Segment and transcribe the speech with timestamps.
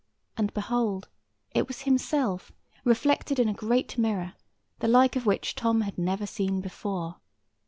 [0.35, 1.09] And behold,
[1.53, 2.51] it was himself,
[2.83, 4.33] reflected in a great mirror,
[4.79, 7.17] the like of which Tom had never seen before.